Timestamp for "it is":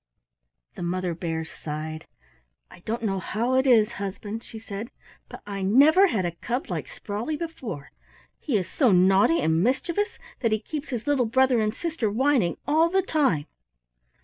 3.53-3.91